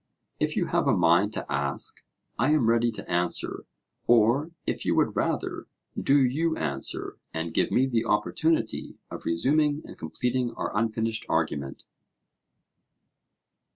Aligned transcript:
If 0.39 0.55
you 0.57 0.65
have 0.65 0.87
a 0.87 0.97
mind 0.97 1.31
to 1.33 1.45
ask, 1.47 2.01
I 2.39 2.49
am 2.53 2.67
ready 2.67 2.89
to 2.89 3.07
answer; 3.07 3.65
or 4.07 4.49
if 4.65 4.83
you 4.83 4.95
would 4.95 5.15
rather, 5.15 5.67
do 5.95 6.17
you 6.17 6.57
answer, 6.57 7.19
and 7.35 7.53
give 7.53 7.69
me 7.69 7.85
the 7.85 8.05
opportunity 8.05 8.95
of 9.11 9.25
resuming 9.25 9.83
and 9.85 9.95
completing 9.99 10.55
our 10.55 10.75
unfinished 10.75 11.27
argument. 11.29 11.85